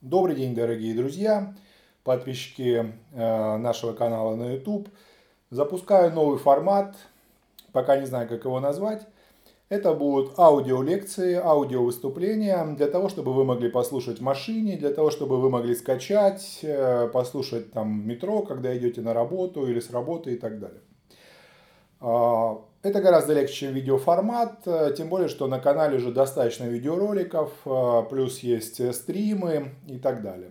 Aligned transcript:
Добрый 0.00 0.34
день, 0.34 0.54
дорогие 0.54 0.94
друзья, 0.94 1.54
подписчики 2.04 2.90
э, 3.12 3.56
нашего 3.58 3.92
канала 3.92 4.34
на 4.34 4.54
YouTube. 4.54 4.88
Запускаю 5.50 6.10
новый 6.10 6.38
формат, 6.38 6.96
пока 7.72 7.98
не 7.98 8.06
знаю, 8.06 8.26
как 8.26 8.46
его 8.46 8.60
назвать. 8.60 9.06
Это 9.68 9.92
будут 9.92 10.38
аудиолекции, 10.38 11.34
аудиовыступления, 11.34 12.64
для 12.76 12.86
того, 12.86 13.10
чтобы 13.10 13.34
вы 13.34 13.44
могли 13.44 13.68
послушать 13.68 14.20
в 14.20 14.22
машине, 14.22 14.78
для 14.78 14.88
того, 14.94 15.10
чтобы 15.10 15.38
вы 15.38 15.50
могли 15.50 15.74
скачать, 15.74 16.60
э, 16.62 17.08
послушать 17.08 17.70
там 17.70 18.00
в 18.00 18.06
метро, 18.06 18.40
когда 18.40 18.74
идете 18.74 19.02
на 19.02 19.12
работу 19.12 19.66
или 19.66 19.80
с 19.80 19.90
работы 19.90 20.32
и 20.32 20.38
так 20.38 20.60
далее. 20.60 20.80
А, 22.00 22.62
это 22.82 23.00
гораздо 23.02 23.34
легче, 23.34 23.54
чем 23.54 23.74
видеоформат, 23.74 24.62
э, 24.64 24.94
тем 24.96 25.10
более, 25.10 25.28
что 25.28 25.46
на 25.46 25.58
канале 25.58 25.98
уже 25.98 26.12
достаточно 26.12 26.64
видеороликов, 26.64 27.52
э, 27.66 28.02
плюс 28.08 28.38
есть 28.38 28.80
э, 28.80 28.94
стримы 28.94 29.72
и 29.86 29.98
так 29.98 30.22
далее. 30.22 30.50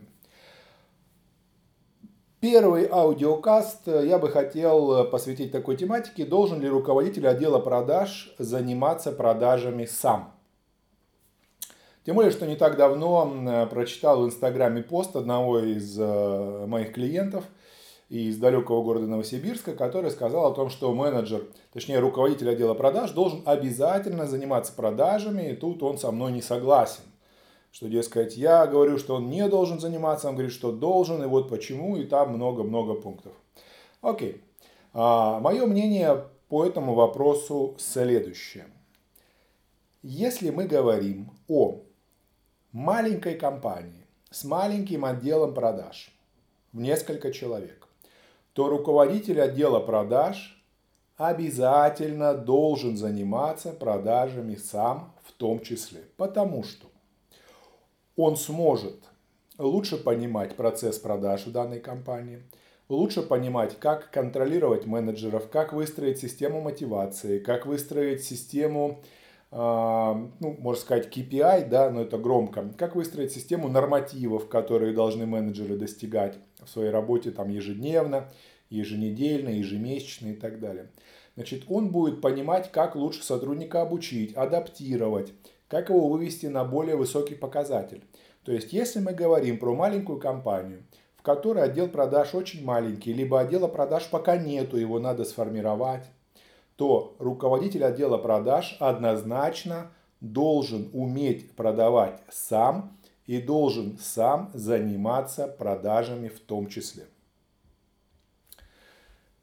Первый 2.39 2.87
аудиокаст 2.89 3.87
я 3.87 4.17
бы 4.17 4.29
хотел 4.29 5.09
посвятить 5.09 5.51
такой 5.51 5.75
тематике, 5.75 6.23
должен 6.23 6.61
ли 6.61 6.69
руководитель 6.69 7.27
отдела 7.27 7.59
продаж 7.59 8.33
заниматься 8.37 9.11
продажами 9.11 9.85
сам. 9.85 10.33
Тем 12.05 12.15
более, 12.15 12.31
что 12.31 12.45
не 12.45 12.55
так 12.55 12.77
давно 12.77 13.67
прочитал 13.69 14.21
в 14.21 14.25
Инстаграме 14.27 14.83
пост 14.83 15.17
одного 15.17 15.59
из 15.59 15.97
моих 15.97 16.93
клиентов– 16.93 17.43
из 18.09 18.37
далекого 18.37 18.83
города 18.83 19.05
Новосибирска, 19.05 19.75
который 19.75 20.09
сказал 20.09 20.51
о 20.51 20.55
том, 20.55 20.69
что 20.69 20.93
менеджер, 20.93 21.45
точнее 21.71 21.99
руководитель 21.99 22.49
отдела 22.49 22.73
продаж 22.73 23.11
должен 23.11 23.43
обязательно 23.45 24.25
заниматься 24.25 24.73
продажами, 24.73 25.51
и 25.51 25.55
тут 25.55 25.83
он 25.83 25.99
со 25.99 26.11
мной 26.11 26.31
не 26.31 26.41
согласен. 26.41 27.03
Что, 27.71 27.87
дескать, 27.87 28.35
я 28.35 28.65
говорю, 28.65 28.97
что 28.97 29.15
он 29.15 29.29
не 29.29 29.47
должен 29.47 29.79
заниматься, 29.79 30.27
он 30.27 30.33
говорит, 30.33 30.51
что 30.51 30.71
должен, 30.71 31.21
и 31.21 31.27
вот 31.27 31.49
почему, 31.49 31.97
и 31.97 32.05
там 32.05 32.33
много-много 32.33 32.95
пунктов. 32.95 33.33
Окей. 34.01 34.41
А, 34.91 35.39
мое 35.39 35.67
мнение 35.67 36.25
по 36.47 36.65
этому 36.65 36.95
вопросу 36.95 37.75
следующее. 37.77 38.65
Если 40.01 40.49
мы 40.49 40.65
говорим 40.65 41.29
о 41.47 41.81
маленькой 42.71 43.35
компании 43.35 44.07
с 44.31 44.43
маленьким 44.45 45.05
отделом 45.05 45.53
продаж 45.53 46.11
в 46.73 46.79
несколько 46.79 47.31
человек, 47.31 47.88
то 48.53 48.69
руководитель 48.69 49.41
отдела 49.41 49.79
продаж 49.79 50.63
обязательно 51.17 52.33
должен 52.33 52.95
заниматься 52.97 53.71
продажами 53.71 54.55
сам 54.55 55.13
в 55.23 55.33
том 55.33 55.61
числе. 55.61 56.01
Потому 56.17 56.63
что 56.63 56.87
он 58.15 58.37
сможет 58.37 59.03
лучше 59.57 59.97
понимать 59.97 60.55
процесс 60.55 60.97
продаж 60.97 61.45
в 61.45 61.51
данной 61.51 61.79
компании, 61.79 62.43
лучше 62.87 63.21
понимать, 63.21 63.77
как 63.79 64.11
контролировать 64.11 64.85
менеджеров, 64.85 65.49
как 65.49 65.73
выстроить 65.73 66.19
систему 66.19 66.61
мотивации, 66.61 67.39
как 67.39 67.65
выстроить 67.65 68.23
систему, 68.23 69.01
а, 69.01 69.18
ну, 69.51 70.31
можно 70.59 70.79
сказать, 70.79 71.15
KPI, 71.15 71.69
да, 71.69 71.89
но 71.89 72.01
это 72.01 72.17
громко, 72.17 72.71
как 72.77 72.95
выстроить 72.95 73.31
систему 73.31 73.67
нормативов, 73.67 74.47
которые 74.47 74.93
должны 74.93 75.25
менеджеры 75.25 75.75
достигать 75.75 76.37
в 76.63 76.69
своей 76.69 76.91
работе 76.91 77.31
там 77.31 77.49
ежедневно, 77.49 78.29
еженедельно, 78.69 79.49
ежемесячно 79.49 80.27
и 80.27 80.35
так 80.35 80.59
далее. 80.59 80.89
Значит, 81.35 81.63
он 81.67 81.89
будет 81.89 82.21
понимать, 82.21 82.71
как 82.71 82.95
лучше 82.95 83.23
сотрудника 83.23 83.81
обучить, 83.81 84.33
адаптировать, 84.35 85.33
как 85.67 85.89
его 85.89 86.07
вывести 86.07 86.47
на 86.47 86.63
более 86.63 86.95
высокий 86.95 87.35
показатель. 87.35 88.03
То 88.43 88.51
есть, 88.51 88.73
если 88.73 88.99
мы 88.99 89.13
говорим 89.13 89.57
про 89.57 89.73
маленькую 89.73 90.19
компанию, 90.19 90.83
в 91.15 91.21
которой 91.21 91.63
отдел 91.63 91.87
продаж 91.87 92.35
очень 92.35 92.63
маленький, 92.63 93.13
либо 93.13 93.39
отдела 93.39 93.67
продаж 93.67 94.07
пока 94.09 94.37
нету, 94.37 94.77
его 94.77 94.99
надо 94.99 95.23
сформировать, 95.25 96.05
то 96.79 97.13
руководитель 97.19 97.83
отдела 97.83 98.17
продаж 98.17 98.77
однозначно 98.79 99.91
должен 100.21 100.89
уметь 100.93 101.51
продавать 101.51 102.21
сам 102.31 102.97
и 103.25 103.41
должен 103.41 103.97
сам 103.99 104.49
заниматься 104.53 105.49
продажами 105.49 106.29
в 106.29 106.39
том 106.39 106.67
числе. 106.67 107.07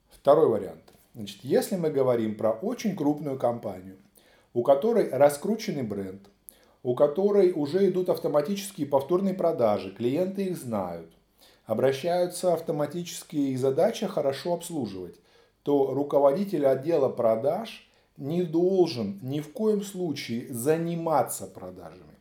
Второй 0.08 0.48
вариант. 0.48 0.94
Значит, 1.14 1.41
если 1.42 1.76
мы 1.76 1.91
говорим 1.91 2.36
про 2.36 2.52
очень 2.52 2.96
крупную 2.96 3.38
компанию, 3.38 3.98
у 4.54 4.62
которой 4.62 5.10
раскрученный 5.10 5.82
бренд, 5.82 6.22
у 6.82 6.94
которой 6.94 7.52
уже 7.52 7.91
идут 7.91 8.08
автоматические 8.08 8.86
повторные 8.86 9.34
продажи, 9.34 9.91
клиенты 9.91 10.46
их 10.46 10.56
знают, 10.56 11.12
обращаются 11.66 12.54
автоматически 12.54 13.36
и 13.36 13.56
задача 13.56 14.08
хорошо 14.08 14.54
обслуживать, 14.54 15.20
то 15.66 15.93
руководитель 15.93 16.65
отдела 16.65 17.09
продаж 17.09 17.91
не 18.16 18.44
должен 18.44 19.19
ни 19.21 19.41
в 19.41 19.53
коем 19.53 19.82
случае 19.82 20.47
заниматься 20.49 21.49
продажами. 21.49 22.15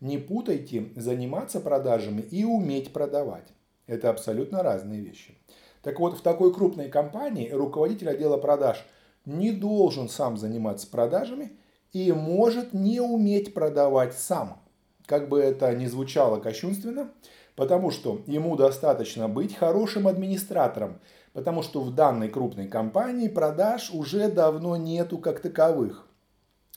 Не 0.00 0.16
путайте 0.16 0.86
заниматься 0.96 1.60
продажами 1.60 2.22
и 2.22 2.44
уметь 2.44 2.94
продавать. 2.94 3.48
Это 3.86 4.08
абсолютно 4.08 4.62
разные 4.62 5.02
вещи. 5.02 5.36
Так 5.82 6.00
вот, 6.00 6.16
в 6.16 6.22
такой 6.22 6.54
крупной 6.54 6.88
компании 6.88 7.50
руководитель 7.50 8.08
отдела 8.08 8.38
продаж 8.38 8.82
не 9.26 9.52
должен 9.52 10.08
сам 10.08 10.38
заниматься 10.38 10.88
продажами 10.88 11.52
и 11.92 12.10
может 12.12 12.72
не 12.72 13.00
уметь 13.00 13.52
продавать 13.52 14.14
сам. 14.14 14.58
Как 15.04 15.28
бы 15.28 15.38
это 15.38 15.70
ни 15.74 15.84
звучало 15.84 16.40
кощунственно, 16.40 17.10
потому 17.56 17.90
что 17.90 18.22
ему 18.26 18.56
достаточно 18.56 19.28
быть 19.28 19.54
хорошим 19.54 20.08
администратором, 20.08 20.98
потому 21.36 21.62
что 21.62 21.82
в 21.82 21.94
данной 21.94 22.30
крупной 22.30 22.66
компании 22.66 23.28
продаж 23.28 23.90
уже 23.92 24.30
давно 24.30 24.78
нету 24.78 25.18
как 25.18 25.40
таковых. 25.40 26.06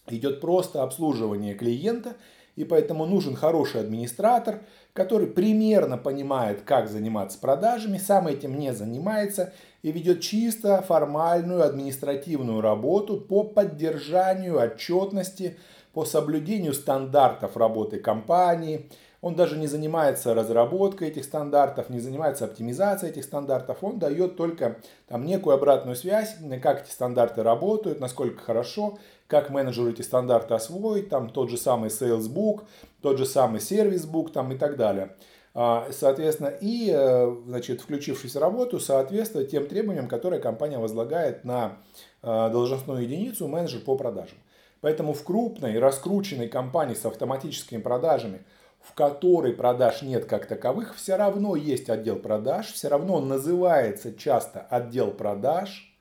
Идет 0.06 0.42
просто 0.42 0.84
обслуживание 0.84 1.54
клиента– 1.56 2.18
и 2.60 2.66
поэтому 2.66 3.06
нужен 3.06 3.38
хороший 3.38 3.80
администратор, 3.80 4.60
который 4.92 5.28
примерно 5.28 5.98
понимает, 5.98 6.64
как 6.64 6.90
заниматься 6.90 7.40
продажами, 7.40 7.98
сам 7.98 8.28
этим 8.28 8.60
не 8.60 8.74
занимается 8.74 9.54
и 9.82 9.94
ведет 9.94 10.20
чисто 10.20 10.82
формальную 10.82 11.64
административную 11.64 12.60
работу 12.60 13.16
по 13.16 13.46
поддержанию 13.46 14.58
отчетности, 14.58 15.58
по 15.94 16.04
соблюдению 16.04 16.74
стандартов 16.74 17.56
работы 17.56 17.98
компании. 17.98 18.90
Он 19.22 19.36
даже 19.36 19.58
не 19.58 19.68
занимается 19.68 20.34
разработкой 20.34 21.10
этих 21.10 21.26
стандартов, 21.26 21.90
не 21.90 22.00
занимается 22.00 22.46
оптимизацией 22.46 23.12
этих 23.12 23.26
стандартов. 23.26 23.80
Он 23.82 24.00
дает 24.00 24.38
только 24.38 24.78
там, 25.08 25.26
некую 25.26 25.56
обратную 25.56 25.96
связь, 25.96 26.36
как 26.62 26.84
эти 26.84 26.92
стандарты 26.92 27.44
работают, 27.44 28.00
насколько 28.00 28.42
хорошо, 28.42 28.98
как 29.28 29.50
менеджеру 29.50 29.90
эти 29.90 30.02
стандарты 30.02 30.54
освоить, 30.54 31.10
там 31.10 31.30
тот 31.30 31.50
же 31.50 31.58
самый 31.58 31.90
Salesbook, 31.90 32.62
тот 33.02 33.18
же 33.18 33.26
самый 33.26 33.60
Servicebook 33.60 34.32
там, 34.32 34.52
и 34.54 34.58
так 34.58 34.78
далее. 34.78 35.16
А, 35.54 35.88
соответственно, 35.92 36.54
и, 36.62 36.90
э, 36.94 37.36
значит, 37.46 37.82
включившись 37.82 38.36
в 38.36 38.40
работу, 38.40 38.80
соответствовать 38.80 39.52
тем 39.52 39.68
требованиям, 39.68 40.08
которые 40.08 40.40
компания 40.40 40.78
возлагает 40.78 41.44
на 41.44 41.80
э, 42.22 42.50
должностную 42.52 43.04
единицу 43.04 43.48
менеджер 43.48 43.82
по 43.82 43.98
продажам. 43.98 44.38
Поэтому 44.82 45.14
в 45.14 45.24
крупной, 45.24 45.78
раскрученной 45.78 46.48
компании 46.48 46.94
с 46.94 47.06
автоматическими 47.06 47.82
продажами, 47.82 48.44
в 48.82 48.94
которой 48.94 49.54
продаж 49.54 50.02
нет 50.02 50.26
как 50.26 50.46
таковых, 50.46 50.96
все 50.96 51.16
равно 51.16 51.56
есть 51.56 51.90
отдел 51.90 52.16
продаж, 52.16 52.72
все 52.72 52.88
равно 52.88 53.16
он 53.16 53.28
называется 53.28 54.14
часто 54.14 54.62
отдел 54.62 55.12
продаж– 55.12 55.86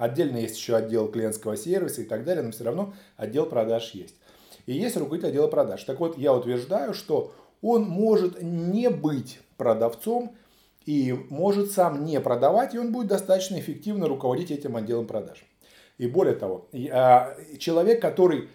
Отдельно 0.00 0.38
есть 0.38 0.56
еще 0.56 0.76
отдел 0.76 1.08
клиентского 1.08 1.58
сервиса 1.58 2.00
и 2.00 2.04
так 2.04 2.24
далее, 2.24 2.42
но 2.42 2.52
все 2.52 2.64
равно 2.64 2.94
отдел 3.18 3.44
продаж 3.44 3.90
есть. 3.90 4.14
И 4.64 4.72
есть 4.72 4.96
руководитель 4.96 5.28
отдела 5.28 5.46
продаж. 5.46 5.84
Так 5.84 6.00
вот, 6.00 6.16
я 6.16 6.32
утверждаю, 6.32 6.94
что 6.94 7.34
он 7.60 7.82
может 7.82 8.40
не 8.40 8.88
быть 8.88 9.40
продавцом 9.58 10.34
и 10.86 11.12
может 11.28 11.72
сам 11.72 12.06
не 12.06 12.18
продавать, 12.18 12.74
и 12.74 12.78
он 12.78 12.92
будет 12.92 13.08
достаточно 13.08 13.60
эффективно 13.60 14.08
руководить 14.08 14.50
этим 14.50 14.74
отделом 14.74 15.06
продаж. 15.06 15.44
И 15.98 16.06
более 16.06 16.34
того, 16.34 16.66
человек, 17.58 18.00
который 18.00 18.48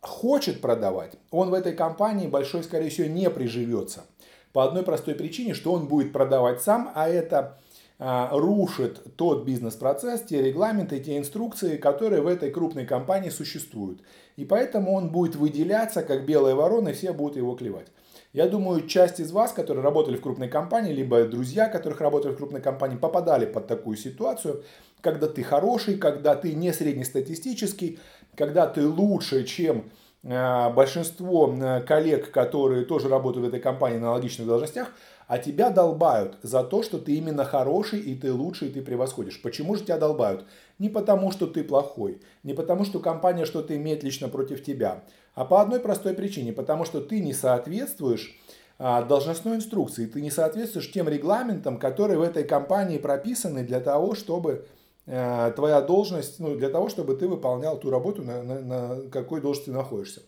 хочет 0.00 0.60
продавать, 0.60 1.12
он 1.30 1.50
в 1.50 1.54
этой 1.54 1.74
компании 1.74 2.26
большой, 2.26 2.62
скорее 2.62 2.90
всего, 2.90 3.08
не 3.08 3.30
приживется. 3.30 4.04
По 4.52 4.64
одной 4.64 4.82
простой 4.82 5.14
причине, 5.14 5.54
что 5.54 5.72
он 5.72 5.88
будет 5.88 6.12
продавать 6.12 6.62
сам, 6.62 6.90
а 6.94 7.08
это 7.08 7.58
а, 8.00 8.30
рушит 8.32 9.16
тот 9.16 9.44
бизнес-процесс, 9.44 10.22
те 10.22 10.40
регламенты, 10.40 11.00
те 11.00 11.18
инструкции, 11.18 11.76
которые 11.76 12.22
в 12.22 12.28
этой 12.28 12.50
крупной 12.50 12.86
компании 12.86 13.28
существуют. 13.28 14.02
И 14.36 14.44
поэтому 14.44 14.94
он 14.94 15.10
будет 15.10 15.34
выделяться 15.34 16.02
как 16.02 16.24
белая 16.24 16.54
ворона, 16.54 16.90
и 16.90 16.92
все 16.92 17.12
будут 17.12 17.36
его 17.36 17.56
клевать. 17.56 17.88
Я 18.32 18.46
думаю, 18.46 18.86
часть 18.86 19.20
из 19.20 19.32
вас, 19.32 19.52
которые 19.52 19.82
работали 19.82 20.16
в 20.16 20.20
крупной 20.20 20.48
компании, 20.48 20.92
либо 20.92 21.24
друзья, 21.24 21.68
которых 21.68 22.00
работали 22.00 22.32
в 22.32 22.36
крупной 22.36 22.60
компании, 22.60 22.96
попадали 22.96 23.46
под 23.46 23.66
такую 23.66 23.96
ситуацию, 23.96 24.62
когда 25.00 25.26
ты 25.26 25.42
хороший, 25.42 25.96
когда 25.96 26.36
ты 26.36 26.54
не 26.54 26.72
среднестатистический, 26.72 27.98
когда 28.38 28.66
ты 28.66 28.86
лучше, 28.86 29.44
чем 29.44 29.90
э, 30.22 30.70
большинство 30.72 31.52
э, 31.52 31.80
коллег, 31.80 32.30
которые 32.30 32.84
тоже 32.84 33.08
работают 33.08 33.44
в 33.44 33.48
этой 33.48 33.60
компании 33.60 33.98
на 33.98 34.06
аналогичных 34.06 34.46
должностях, 34.46 34.92
а 35.26 35.38
тебя 35.38 35.68
долбают 35.68 36.38
за 36.42 36.62
то, 36.62 36.82
что 36.82 36.98
ты 36.98 37.16
именно 37.16 37.44
хороший, 37.44 38.00
и 38.00 38.14
ты 38.14 38.32
лучший, 38.32 38.68
и 38.68 38.72
ты 38.72 38.80
превосходишь. 38.80 39.42
Почему 39.42 39.74
же 39.74 39.84
тебя 39.84 39.98
долбают? 39.98 40.46
Не 40.78 40.88
потому, 40.88 41.32
что 41.32 41.46
ты 41.46 41.62
плохой, 41.64 42.22
не 42.44 42.54
потому, 42.54 42.84
что 42.84 43.00
компания 43.00 43.44
что-то 43.44 43.76
имеет 43.76 44.02
лично 44.02 44.28
против 44.28 44.64
тебя, 44.64 45.02
а 45.34 45.44
по 45.44 45.60
одной 45.60 45.80
простой 45.80 46.14
причине, 46.14 46.52
потому 46.52 46.86
что 46.86 47.00
ты 47.00 47.20
не 47.20 47.34
соответствуешь 47.34 48.40
а, 48.78 49.02
должностной 49.02 49.56
инструкции, 49.56 50.06
ты 50.06 50.22
не 50.22 50.30
соответствуешь 50.30 50.90
тем 50.90 51.08
регламентам, 51.08 51.78
которые 51.78 52.18
в 52.18 52.22
этой 52.22 52.44
компании 52.44 52.98
прописаны 52.98 53.64
для 53.64 53.80
того, 53.80 54.14
чтобы 54.14 54.52
э, 54.52 54.64
твоя 55.08 55.80
должность, 55.80 56.38
ну, 56.38 56.54
для 56.54 56.68
того, 56.68 56.88
чтобы 56.88 57.14
ты 57.14 57.26
выполнял 57.26 57.78
ту 57.78 57.90
работу, 57.90 58.22
на, 58.22 58.42
на, 58.42 58.60
на 58.60 59.10
какой 59.10 59.40
должности 59.40 59.70
находишься. 59.70 60.20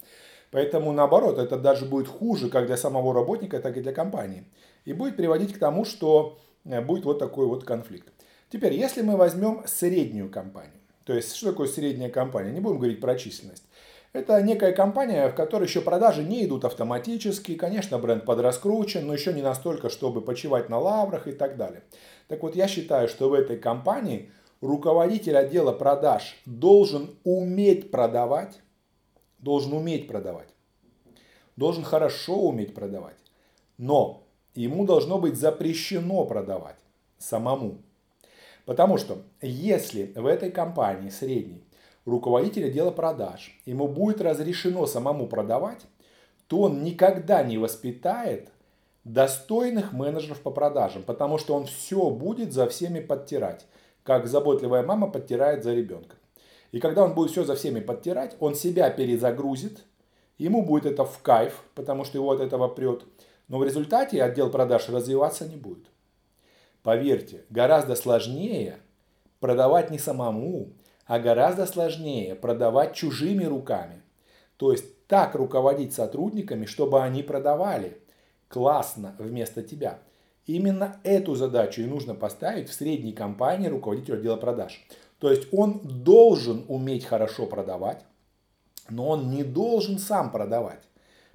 Поэтому 0.50 0.92
наоборот, 0.92 1.38
это 1.38 1.58
даже 1.58 1.84
будет 1.84 2.08
хуже 2.08 2.48
как 2.48 2.66
для 2.66 2.76
самого 2.76 3.12
работника, 3.12 3.60
так 3.60 3.76
и 3.76 3.82
для 3.82 3.92
компании 3.92 4.44
и 4.84 4.92
будет 4.92 5.16
приводить 5.16 5.52
к 5.52 5.58
тому, 5.58 5.84
что 5.84 6.38
э, 6.64 6.80
будет 6.80 7.04
вот 7.04 7.18
такой 7.18 7.46
вот 7.46 7.64
конфликт. 7.64 8.08
Теперь, 8.50 8.74
если 8.74 9.02
мы 9.02 9.16
возьмем 9.16 9.62
среднюю 9.66 10.30
компанию, 10.30 10.80
то 11.04 11.14
есть 11.14 11.34
что 11.34 11.50
такое 11.50 11.68
средняя 11.68 12.10
компания, 12.10 12.50
не 12.50 12.60
будем 12.60 12.78
говорить 12.78 13.00
про 13.00 13.16
численность. 13.16 13.64
Это 14.12 14.42
некая 14.42 14.72
компания, 14.72 15.28
в 15.28 15.36
которой 15.36 15.64
еще 15.64 15.80
продажи 15.80 16.24
не 16.24 16.44
идут 16.44 16.64
автоматически. 16.64 17.54
Конечно, 17.54 17.96
бренд 17.98 18.24
подраскручен, 18.24 19.06
но 19.06 19.14
еще 19.14 19.32
не 19.32 19.42
настолько, 19.42 19.88
чтобы 19.88 20.20
почивать 20.20 20.68
на 20.68 20.80
лаврах 20.80 21.28
и 21.28 21.32
так 21.32 21.56
далее. 21.56 21.84
Так 22.26 22.42
вот, 22.42 22.56
я 22.56 22.66
считаю, 22.66 23.06
что 23.06 23.28
в 23.28 23.34
этой 23.34 23.56
компании 23.56 24.32
руководитель 24.60 25.36
отдела 25.36 25.72
продаж 25.72 26.40
должен 26.46 27.16
уметь 27.24 27.90
продавать, 27.90 28.60
должен 29.38 29.72
уметь 29.72 30.06
продавать, 30.06 30.48
должен 31.56 31.84
хорошо 31.84 32.36
уметь 32.36 32.74
продавать. 32.74 33.16
Но 33.78 34.26
ему 34.54 34.84
должно 34.84 35.18
быть 35.18 35.36
запрещено 35.36 36.24
продавать 36.24 36.76
самому. 37.18 37.78
Потому 38.66 38.98
что 38.98 39.22
если 39.40 40.12
в 40.14 40.26
этой 40.26 40.50
компании 40.50 41.08
средней 41.08 41.64
руководитель 42.04 42.66
отдела 42.66 42.90
продаж, 42.90 43.58
ему 43.64 43.88
будет 43.88 44.20
разрешено 44.20 44.86
самому 44.86 45.26
продавать, 45.26 45.86
то 46.46 46.62
он 46.62 46.82
никогда 46.82 47.42
не 47.42 47.58
воспитает 47.58 48.50
достойных 49.04 49.92
менеджеров 49.92 50.42
по 50.42 50.50
продажам, 50.50 51.02
потому 51.02 51.38
что 51.38 51.54
он 51.54 51.66
все 51.66 52.10
будет 52.10 52.52
за 52.52 52.68
всеми 52.68 53.00
подтирать, 53.00 53.66
как 54.10 54.26
заботливая 54.26 54.82
мама 54.82 55.08
подтирает 55.08 55.62
за 55.62 55.72
ребенка. 55.72 56.16
И 56.72 56.80
когда 56.80 57.04
он 57.04 57.14
будет 57.14 57.30
все 57.30 57.44
за 57.44 57.54
всеми 57.54 57.78
подтирать, 57.78 58.36
он 58.40 58.56
себя 58.56 58.90
перезагрузит, 58.90 59.84
ему 60.36 60.64
будет 60.64 60.84
это 60.84 61.04
в 61.04 61.22
кайф, 61.22 61.62
потому 61.76 62.04
что 62.04 62.18
его 62.18 62.32
от 62.32 62.40
этого 62.40 62.66
прет, 62.66 63.04
но 63.46 63.58
в 63.58 63.64
результате 63.64 64.20
отдел 64.20 64.50
продаж 64.50 64.88
развиваться 64.88 65.46
не 65.46 65.54
будет. 65.54 65.84
Поверьте, 66.82 67.44
гораздо 67.50 67.94
сложнее 67.94 68.78
продавать 69.38 69.92
не 69.92 69.98
самому, 70.00 70.72
а 71.06 71.20
гораздо 71.20 71.64
сложнее 71.64 72.34
продавать 72.34 72.94
чужими 72.94 73.44
руками. 73.44 74.02
То 74.56 74.72
есть 74.72 75.06
так 75.06 75.36
руководить 75.36 75.94
сотрудниками, 75.94 76.66
чтобы 76.66 77.00
они 77.00 77.22
продавали 77.22 78.02
классно 78.48 79.14
вместо 79.20 79.62
тебя. 79.62 80.00
Именно 80.50 80.96
эту 81.04 81.36
задачу 81.36 81.80
и 81.80 81.86
нужно 81.86 82.16
поставить 82.16 82.68
в 82.68 82.74
средней 82.74 83.12
компании 83.12 83.68
руководителю 83.68 84.16
отдела 84.16 84.36
продаж. 84.36 84.84
То 85.20 85.30
есть 85.30 85.46
он 85.52 85.78
должен 85.84 86.64
уметь 86.66 87.04
хорошо 87.04 87.46
продавать, 87.46 88.04
но 88.88 89.10
он 89.10 89.30
не 89.30 89.44
должен 89.44 90.00
сам 90.00 90.32
продавать. 90.32 90.80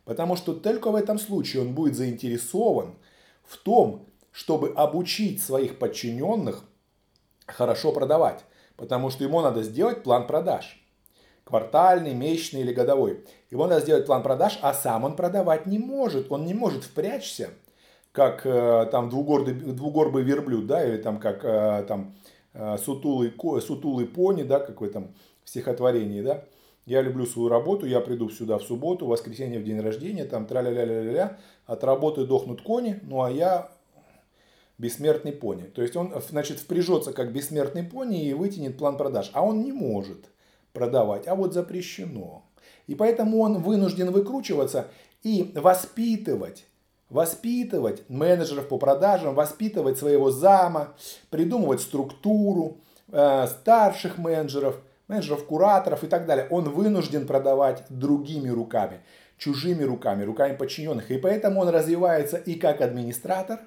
Потому 0.04 0.36
что 0.36 0.54
только 0.54 0.92
в 0.92 0.96
этом 0.96 1.18
случае 1.18 1.62
он 1.62 1.74
будет 1.74 1.96
заинтересован 1.96 2.96
в 3.46 3.56
том, 3.56 4.06
чтобы 4.34 4.74
обучить 4.76 5.42
своих 5.42 5.80
подчиненных 5.80 6.66
хорошо 7.46 7.94
продавать. 7.94 8.44
Потому 8.76 9.12
что 9.12 9.24
ему 9.24 9.40
надо 9.40 9.64
сделать 9.64 10.04
план 10.04 10.28
продаж. 10.28 10.86
Квартальный, 11.46 12.14
месячный 12.14 12.62
или 12.62 12.74
годовой. 12.74 13.24
Ему 13.50 13.66
надо 13.66 13.80
сделать 13.80 14.08
план 14.08 14.24
продаж, 14.24 14.60
а 14.62 14.74
сам 14.74 15.06
он 15.06 15.16
продавать 15.16 15.68
не 15.68 15.80
может. 15.80 16.30
Он 16.34 16.46
не 16.46 16.54
может 16.54 16.84
впрячься, 16.84 17.52
как 18.16 18.46
э, 18.46 18.88
там 18.92 19.10
двугорбый, 19.10 19.54
двугорбый 19.54 20.24
верблюд, 20.24 20.66
да, 20.66 20.84
или 20.88 20.98
там 20.98 21.20
как 21.20 21.44
э, 21.44 21.84
там 21.88 22.16
э, 22.54 22.78
сутулый, 22.78 23.34
сутулый 23.62 24.08
пони, 24.08 24.44
да, 24.44 24.60
какой 24.60 24.90
там 24.90 25.14
в 25.44 25.50
стихотворении, 25.50 26.22
да, 26.22 26.46
я 26.86 27.02
люблю 27.02 27.26
свою 27.26 27.50
работу, 27.50 27.86
я 27.86 28.00
приду 28.00 28.30
сюда 28.30 28.58
в 28.58 28.64
субботу, 28.64 29.06
в 29.06 29.10
воскресенье 29.10 29.60
в 29.60 29.66
день 29.66 29.82
рождения, 29.82 30.24
там 30.24 30.48
тра-ля-ля-ля-ля, 30.48 31.38
от 31.66 31.84
работы 31.84 32.26
дохнут 32.26 32.62
кони, 32.62 33.00
ну 33.04 33.22
а 33.22 33.30
я 33.30 33.70
бессмертный 34.78 35.34
пони. 35.34 35.64
То 35.64 35.82
есть 35.82 35.96
он, 35.96 36.14
значит, 36.30 36.60
впряжется 36.60 37.12
как 37.12 37.34
бессмертный 37.34 37.84
пони 37.84 38.26
и 38.26 38.34
вытянет 38.34 38.78
план 38.78 38.98
продаж. 38.98 39.32
А 39.34 39.44
он 39.44 39.62
не 39.62 39.72
может 39.72 40.30
продавать, 40.74 41.28
а 41.28 41.36
вот 41.36 41.54
запрещено. 41.54 42.44
И 42.88 42.96
поэтому 42.96 43.40
он 43.40 43.62
вынужден 43.62 44.12
выкручиваться 44.12 44.88
и 45.24 45.52
воспитывать 45.56 46.66
воспитывать 47.10 48.10
менеджеров 48.10 48.68
по 48.68 48.78
продажам, 48.78 49.36
воспитывать 49.36 49.98
своего 49.98 50.31
зама, 50.31 50.94
придумывать 51.30 51.81
структуру 51.81 52.78
э, 53.12 53.48
старших 53.48 54.18
менеджеров– 54.18 54.80
менеджеров, 55.07 55.46
кураторов 55.46 56.04
и 56.04 56.07
так 56.07 56.25
далее, 56.25 56.48
он 56.50 56.69
вынужден 56.69 57.28
продавать 57.28 57.84
другими 57.90 58.50
руками, 58.50 59.02
чужими 59.38 59.84
руками, 59.84 60.24
руками 60.24 60.56
подчиненных. 60.56 61.12
И 61.12 61.18
поэтому 61.18 61.62
он 61.62 61.69
развивается 61.69 62.38
и 62.38 62.56
как 62.56 62.81
администратор, 62.81 63.60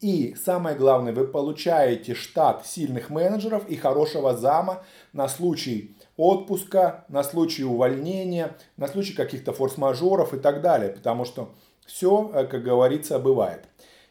и 0.00 0.34
самое 0.34 0.76
главное, 0.76 1.14
вы 1.14 1.26
получаете 1.26 2.14
штат 2.14 2.66
сильных 2.66 3.08
менеджеров 3.08 3.66
и 3.68 3.76
хорошего 3.76 4.36
зама 4.36 4.84
на 5.14 5.28
случай 5.28 5.96
отпуска, 6.16 7.06
на 7.08 7.22
случай 7.22 7.64
увольнения, 7.64 8.54
на 8.76 8.86
случай 8.86 9.14
каких-то 9.14 9.52
форс-мажоров 9.54 10.34
и 10.34 10.38
так 10.38 10.60
далее. 10.60 10.90
Потому 10.90 11.24
что 11.24 11.54
все, 11.86 12.30
э, 12.32 12.44
как 12.44 12.62
говорится, 12.62 13.18
бывает. 13.18 13.64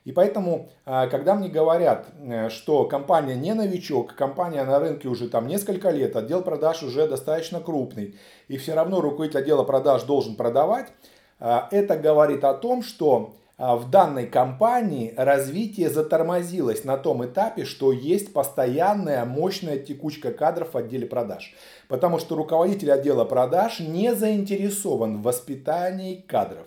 И 0.06 0.12
поэтому, 0.12 0.70
а, 0.86 1.08
когда 1.08 1.34
мне 1.34 1.48
говорят, 1.48 2.08
э, 2.20 2.50
что 2.50 2.84
компания 2.86 3.36
не 3.36 3.54
новичок, 3.54 4.16
компания 4.16 4.64
на 4.64 4.80
рынке 4.80 5.08
уже 5.08 5.30
там 5.30 5.48
несколько 5.48 5.92
лет, 5.92 6.16
отдел 6.16 6.42
продаж 6.42 6.84
уже 6.84 7.08
достаточно 7.08 7.62
крупный, 7.62 8.16
и 8.50 8.58
все 8.58 8.74
равно 8.74 9.00
руководитель 9.00 9.40
отдела 9.40 9.64
продаж 9.64 10.04
должен 10.04 10.36
продавать, 10.36 10.88
это 11.40 11.98
говорит 11.98 12.46
о 12.46 12.54
том, 12.54 12.84
что 12.84 13.34
в 13.58 13.90
данной 13.90 14.28
компании 14.28 15.14
развитие 15.18 15.90
затормозилось 15.90 16.86
на 16.86 16.96
том 16.98 17.26
этапе, 17.26 17.66
что 17.66 17.92
есть 17.92 18.32
постоянная 18.32 19.26
мощная 19.26 19.78
текучка 19.78 20.32
кадров 20.32 20.74
в 20.74 20.78
отделе 20.78 21.06
продаж. 21.06 21.54
Потому 21.90 22.20
что 22.20 22.36
руководитель 22.36 22.94
отдела 22.94 23.26
продаж 23.26 23.82
не 23.82 24.16
заинтересован 24.16 25.18
в 25.18 25.24
воспитании 25.24 26.24
кадров 26.26 26.66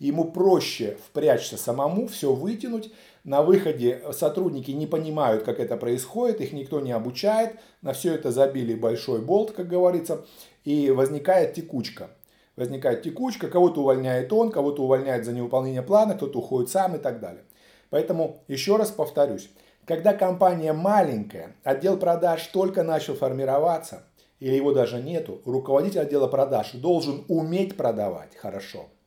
ему 0.00 0.24
проще 0.24 0.96
впрячься 1.06 1.56
самому, 1.56 2.08
все 2.08 2.32
вытянуть. 2.32 2.92
На 3.22 3.42
выходе 3.42 4.02
сотрудники 4.12 4.70
не 4.70 4.86
понимают, 4.86 5.44
как 5.44 5.60
это 5.60 5.76
происходит, 5.76 6.40
их 6.40 6.52
никто 6.52 6.80
не 6.80 6.90
обучает, 6.90 7.60
на 7.82 7.92
все 7.92 8.14
это 8.14 8.32
забили 8.32 8.74
большой 8.74 9.20
болт, 9.20 9.52
как 9.52 9.68
говорится, 9.68 10.24
и 10.64 10.90
возникает 10.90 11.54
текучка. 11.54 12.10
Возникает 12.56 13.02
текучка, 13.02 13.48
кого-то 13.48 13.82
увольняет 13.82 14.32
он, 14.32 14.50
кого-то 14.50 14.82
увольняет 14.82 15.24
за 15.24 15.32
невыполнение 15.32 15.82
плана, 15.82 16.14
кто-то 16.14 16.38
уходит 16.38 16.70
сам 16.70 16.96
и 16.96 16.98
так 16.98 17.20
далее. 17.20 17.44
Поэтому 17.90 18.42
еще 18.48 18.76
раз 18.76 18.90
повторюсь, 18.90 19.50
когда 19.84 20.14
компания 20.14 20.72
маленькая, 20.72 21.54
отдел 21.62 21.98
продаж 21.98 22.46
только 22.46 22.82
начал 22.82 23.14
формироваться, 23.14 24.04
или 24.38 24.54
его 24.54 24.72
даже 24.72 25.02
нету, 25.02 25.42
руководитель 25.44 26.00
отдела 26.00 26.26
продаж 26.26 26.72
должен 26.72 27.24
уметь 27.28 27.76
продавать 27.76 28.34
хорошо– 28.34 28.86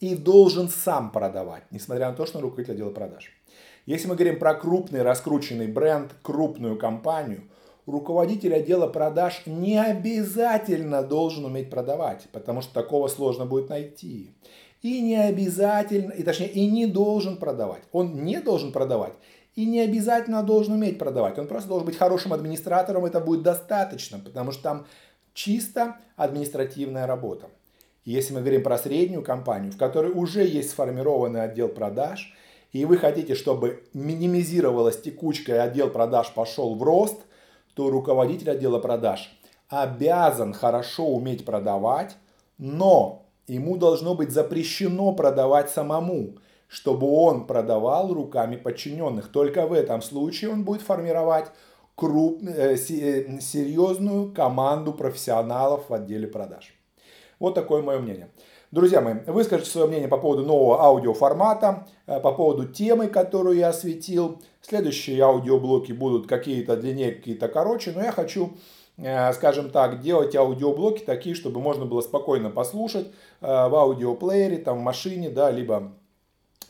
и 0.00 0.14
должен 0.14 0.68
сам 0.68 1.10
продавать, 1.10 1.64
несмотря 1.70 2.10
на 2.10 2.16
то, 2.16 2.26
что 2.26 2.38
он 2.38 2.44
руководитель 2.44 2.74
отдела 2.74 2.90
продаж. 2.90 3.30
Если 3.86 4.08
мы 4.08 4.14
говорим 4.14 4.38
про 4.38 4.54
крупный 4.54 5.02
раскрученный 5.02 5.66
бренд, 5.66 6.12
крупную 6.22 6.78
компанию, 6.78 7.42
руководитель 7.86 8.54
отдела 8.54 8.86
продаж 8.86 9.42
не 9.46 9.78
обязательно 9.78 11.02
должен 11.02 11.44
уметь 11.44 11.70
продавать, 11.70 12.26
потому 12.32 12.62
что 12.62 12.72
такого 12.72 13.08
сложно 13.08 13.44
будет 13.44 13.68
найти. 13.68 14.30
И 14.82 15.00
не 15.00 15.16
обязательно, 15.16 16.12
и 16.12 16.22
точнее, 16.22 16.48
и 16.48 16.66
не 16.70 16.86
должен 16.86 17.36
продавать. 17.36 17.82
Он 17.92 18.24
не 18.24 18.40
должен 18.40 18.72
продавать 18.72 19.14
и 19.54 19.66
не 19.66 19.80
обязательно 19.80 20.42
должен 20.42 20.74
уметь 20.74 20.98
продавать. 20.98 21.38
Он 21.38 21.46
просто 21.46 21.68
должен 21.68 21.86
быть 21.86 21.96
хорошим 21.96 22.32
администратором, 22.32 23.04
это 23.04 23.20
будет 23.20 23.42
достаточно, 23.42 24.18
потому 24.18 24.50
что 24.50 24.62
там 24.62 24.86
чисто 25.32 25.96
административная 26.16 27.06
работа. 27.06 27.48
Если 28.04 28.34
мы 28.34 28.40
говорим 28.40 28.62
про 28.62 28.78
среднюю 28.78 29.22
компанию, 29.22 29.72
в 29.72 29.78
которой 29.78 30.12
уже 30.12 30.44
есть 30.44 30.70
сформированный 30.70 31.42
отдел 31.42 31.68
продаж, 31.68 32.34
и 32.72 32.84
вы 32.84 32.98
хотите, 32.98 33.34
чтобы 33.34 33.84
минимизировалась 33.94 35.00
текучка 35.00 35.54
и 35.54 35.58
отдел 35.58 35.90
продаж 35.90 36.32
пошел 36.34 36.74
в 36.74 36.82
рост, 36.82 37.20
то 37.74 37.90
руководитель 37.90 38.50
отдела 38.50 38.78
продаж 38.78 39.30
обязан 39.68 40.52
хорошо 40.52 41.06
уметь 41.06 41.44
продавать, 41.44 42.16
Но 42.56 43.26
ему 43.48 43.76
должно 43.76 44.14
быть 44.14 44.30
запрещено 44.30 45.12
продавать 45.12 45.70
самому, 45.70 46.34
чтобы 46.68 47.08
он 47.08 47.46
продавал 47.46 48.12
руками 48.12 48.56
подчиненных. 48.56 49.32
Только 49.32 49.66
в 49.66 49.72
этом 49.72 50.02
случае 50.02 50.50
он 50.50 50.62
будет 50.62 50.82
формировать 50.82 51.46
круп, 51.96 52.42
э, 52.42 52.74
э, 52.74 53.40
серьезную 53.40 54.32
команду 54.32 54.92
профессионалов 54.92 55.88
в 55.88 55.94
отделе 55.94 56.28
продаж. 56.28 56.73
Вот 57.44 57.54
такое 57.54 57.82
мое 57.82 57.98
мнение. 57.98 58.30
Друзья 58.70 59.02
мои, 59.02 59.16
выскажите 59.26 59.70
свое 59.70 59.86
мнение 59.86 60.08
по 60.08 60.16
поводу 60.16 60.46
нового 60.46 60.82
аудиоформата, 60.82 61.86
э, 62.06 62.18
по 62.18 62.32
поводу 62.32 62.66
темы, 62.66 63.08
которую 63.08 63.58
я 63.58 63.68
осветил. 63.68 64.40
Следующие 64.62 65.22
аудиоблоки 65.22 65.92
будут 65.92 66.26
какие-то 66.26 66.74
длиннее, 66.74 67.12
какие-то 67.12 67.48
короче, 67.48 67.92
но 67.94 68.02
я 68.02 68.12
хочу, 68.12 68.54
э, 68.96 69.30
скажем 69.34 69.68
так, 69.68 70.00
делать 70.00 70.34
аудиоблоки 70.34 71.04
такие, 71.04 71.34
чтобы 71.34 71.60
можно 71.60 71.84
было 71.84 72.00
спокойно 72.00 72.48
послушать 72.48 73.08
э, 73.42 73.46
в 73.46 73.74
аудиоплеере, 73.74 74.56
там 74.56 74.78
в 74.78 74.82
машине, 74.82 75.28
да, 75.28 75.50
либо 75.50 75.92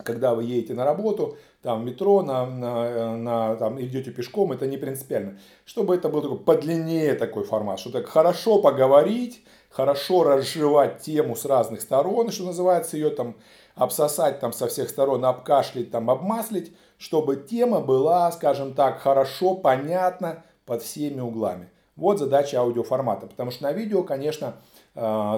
когда 0.04 0.34
вы 0.34 0.44
едете 0.44 0.74
на 0.74 0.84
работу, 0.84 1.36
там 1.62 1.82
в 1.82 1.84
метро, 1.84 2.22
на, 2.22 2.46
на, 2.46 3.16
на, 3.16 3.56
там, 3.56 3.80
идете 3.80 4.10
пешком, 4.10 4.52
это 4.52 4.66
не 4.66 4.76
принципиально. 4.76 5.38
Чтобы 5.64 5.94
это 5.94 6.08
был 6.08 6.22
такой 6.22 6.38
подлиннее 6.38 7.14
такой 7.14 7.44
формат, 7.44 7.80
что 7.80 7.90
так 7.90 8.06
хорошо 8.06 8.60
поговорить, 8.60 9.42
хорошо 9.70 10.24
разжевать 10.24 11.00
тему 11.00 11.34
с 11.34 11.44
разных 11.44 11.80
сторон, 11.80 12.30
что 12.30 12.44
называется, 12.44 12.96
ее 12.96 13.10
там 13.10 13.34
обсосать 13.74 14.40
там 14.40 14.52
со 14.52 14.68
всех 14.68 14.88
сторон, 14.88 15.24
обкашлять, 15.24 15.90
там 15.90 16.10
обмаслить, 16.10 16.72
чтобы 16.98 17.36
тема 17.36 17.80
была, 17.80 18.30
скажем 18.32 18.74
так, 18.74 19.00
хорошо 19.00 19.54
понятна 19.54 20.44
под 20.66 20.82
всеми 20.82 21.20
углами. 21.20 21.70
Вот 21.96 22.18
задача 22.18 22.60
аудиоформата, 22.60 23.26
потому 23.26 23.50
что 23.50 23.64
на 23.64 23.72
видео, 23.72 24.02
конечно, 24.02 24.46
э, 24.46 24.73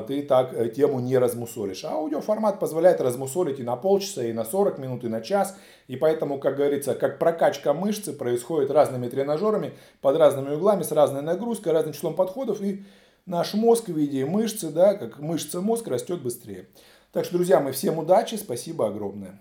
ты 0.07 0.23
так 0.23 0.53
э, 0.53 0.69
тему 0.69 1.01
не 1.01 1.17
размусолишь. 1.17 1.85
А 1.85 1.93
аудиоформат 1.93 2.61
позволяет 2.61 3.01
размусолить 3.01 3.59
и 3.59 3.63
на 3.63 3.77
полчаса, 3.77 4.23
и 4.23 4.33
на 4.33 4.45
40 4.45 4.79
минут, 4.79 5.05
и 5.05 5.09
на 5.09 5.23
час. 5.23 5.57
И 5.89 5.97
поэтому, 5.97 6.39
как 6.39 6.57
говорится, 6.57 6.95
как 6.95 7.19
прокачка 7.19 7.73
мышцы 7.73 8.13
происходит 8.13 8.71
разными 8.71 9.09
тренажерами, 9.09 9.73
под 10.03 10.17
разными 10.19 10.55
углами, 10.55 10.83
с 10.83 10.93
разной 10.93 11.23
нагрузкой, 11.23 11.73
разным 11.73 11.95
числом 11.95 12.15
подходов. 12.15 12.61
И 12.61 12.85
наш 13.25 13.55
мозг 13.55 13.89
в 13.89 13.97
виде 13.97 14.27
мышцы, 14.27 14.69
да, 14.69 14.95
как 14.95 15.21
мышца 15.21 15.63
мозг 15.63 15.89
растет 15.89 16.21
быстрее. 16.21 16.69
Так 17.13 17.25
что, 17.25 17.37
друзья, 17.37 17.61
мы 17.61 17.73
всем 17.73 17.99
удачи, 17.99 18.35
спасибо 18.35 18.89
огромное. 18.89 19.41